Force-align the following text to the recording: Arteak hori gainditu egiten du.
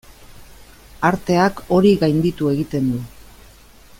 Arteak 1.09 1.61
hori 1.77 1.93
gainditu 2.05 2.51
egiten 2.55 2.91
du. 2.95 3.05